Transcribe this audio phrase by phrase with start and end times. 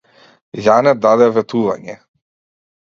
[0.67, 1.99] Јане даде ветување.